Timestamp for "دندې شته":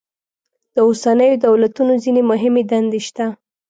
2.71-3.25